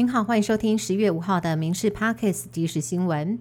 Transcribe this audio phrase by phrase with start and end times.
[0.00, 3.38] 您好，欢迎收听十月五号的《民事 Parkes》即时新闻。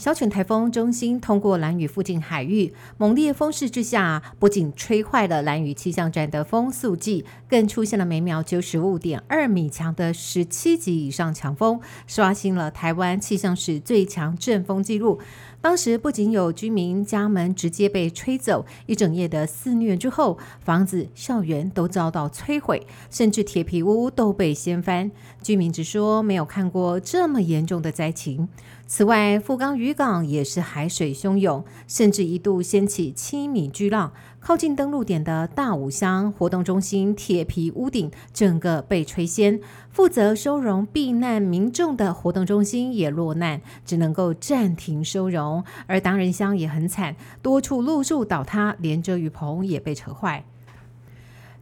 [0.00, 15.20] 小犬台风中心通过兰屿附近海域，猛烈风势之下，不仅吹坏了兰屿气象站的风速计，更出现了每秒九十五点二米强的十七级以上强风，刷新了台湾气象史最强阵风纪录。
[15.60, 25.10] 当时不仅有居民家门直接被吹走，一整夜的肆虐之后，房子、校园都遭到摧毁，甚至铁皮屋都被掀翻。
[25.42, 28.48] 居民只说没有看过这么严重的灾情。
[28.86, 34.12] 此外，富冈渔港也是海水汹涌，甚至一度掀起七米巨浪。
[34.38, 45.62] 靠近登陆点的大武乡活动中心铁皮屋顶整个被吹掀，负责收容避难民众的活动中心也落难，只能够暂停收容。
[45.86, 50.44] 而达人乡也很惨，多处路树倒塌，连遮雨棚也被扯坏。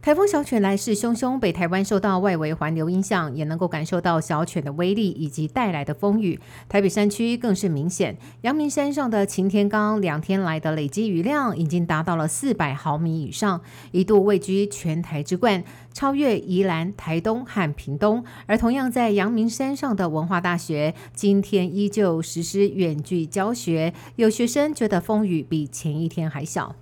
[0.01, 6.39] 台风小犬来势汹汹，北台湾受到外围环流影响，也能够感受到小犬的威力以及带来的风雨。
[6.69, 13.59] 台北山区更是明显，阳明山上的擎天岗两天来的累积雨量已经达到了四百毫米以上，
[13.91, 15.61] 一度位居全台之冠，
[15.93, 18.23] 超越宜兰、台东和屏东。
[18.45, 26.73] 而同样在阳明山上的文化大学，今天依旧实施远距教学，有学生觉得风雨比前一天还小。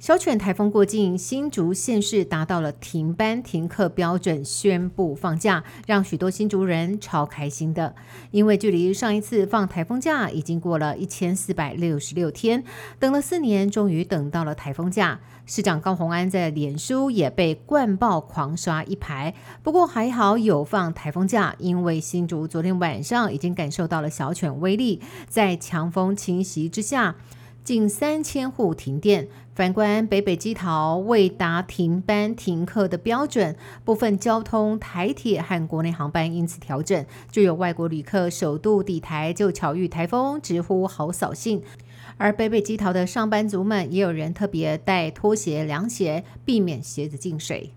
[0.00, 7.94] 小犬台风过境，新竹县市达到了停班停课标准，宣布放假，让许多新竹人超开心的。
[8.30, 12.64] 因为距离上一次放台风假已经过了一千四百六十六天，
[12.98, 15.20] 等了四年，终于等到了台风假。
[15.44, 19.34] 市长高虹安在脸书也被灌爆狂刷一排。
[19.62, 27.16] 不过还好有放台风假，因为新竹昨天晚上已经感受到了小犬威力，在强风侵袭之下。
[27.62, 29.28] 近三千户停电。
[29.54, 37.04] 反观北北基桃未达停班停课的标准，部分交通台铁和国内航班因此调整。
[37.30, 41.62] 就有外国旅客首度抵台就巧遇台风，直呼好扫兴。
[42.16, 47.74] 而北北基桃的上班族们，也有人特别带拖鞋、凉鞋，避免鞋子进水。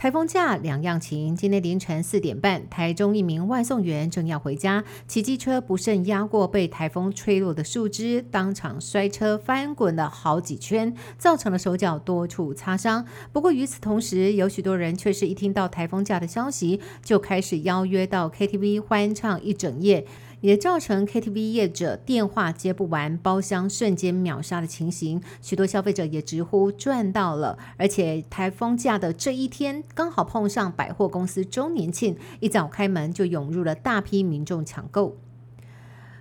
[0.00, 13.04] 台风假两样情，今天凌晨四点半，台中一名外送员正要回家，骑机车不慎压过被台风吹落的树枝，当场摔车翻滚了好几圈，造成了手脚多处擦伤。
[13.30, 20.06] 不过与此同时，有许多人却是一听到台风假的消息，就开始邀约到 KTV 欢唱一整夜。
[20.40, 27.58] 也造成 KTV 业者电话接不完，包厢瞬间秒杀的情形，许多消费者也直呼赚到了。
[27.76, 35.16] 而且台风假的这一天，刚好碰上百货公司周年庆，一早开门就涌入了大批民众抢购。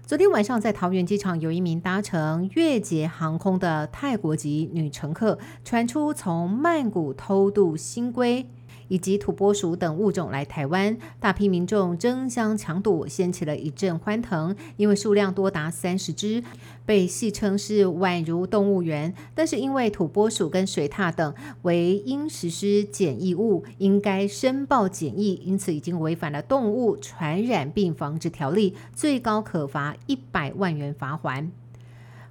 [0.05, 8.49] 昨天晚上在桃园机场，有一名搭乘越捷航空的泰国籍女乘客，传出从曼谷偷渡新规。
[8.89, 14.53] 以及土拨鼠等物种来台湾，大批民众争相抢夺，掀起了一阵欢腾。
[14.75, 16.43] 因为数量多达三十只，
[16.85, 19.13] 被戏称是宛如动物园。
[19.33, 31.51] 但是因为土拨鼠跟水獭等为应实施检疫物，应该申报检疫，因此已经违反了动物传染病防治条例，最高可罚一百万元罚款。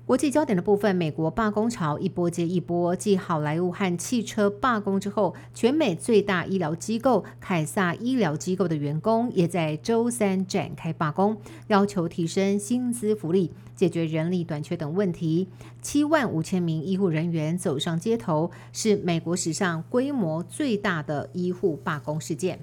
[0.09, 11.37] 国际焦点的部分，美国罢工潮一波接一波，继好莱坞和汽车罢工之后，全美最大医疗机构凯撒医疗机构的员工也在周三展开罢工，
[11.67, 15.47] 要求提升薪资福利、解决人力短缺等问题。
[15.83, 22.59] 七万五千名医护人员走上街头，是美国史上规模最大的医护罢工事件。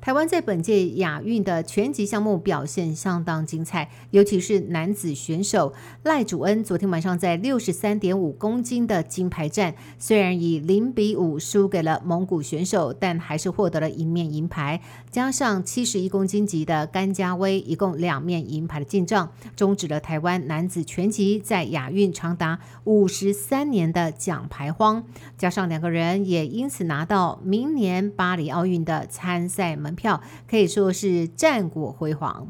[0.00, 5.74] 台湾在本届亚运的拳击项目表现相当精彩，尤其是男子选手
[6.04, 14.80] 赖祖恩，昨天晚上在六十三点五公斤的金牌战，虽然以零比五输给了蒙古选手，但还是获得了一面银牌，
[15.10, 25.04] 加上七十一公斤级的甘家威，一共两面银牌的进账，终止了台湾男子拳击在亚运长达五十三年的奖牌荒。
[25.36, 32.48] 加上两个人也因此拿到明年巴黎奥运的参赛门票可以说是战果辉煌。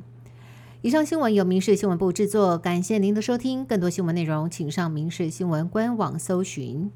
[0.82, 3.64] 以上新闻由民事新闻部制作，感谢您的收听。
[3.64, 6.90] 更多新闻内容，请上民事新闻官网搜寻。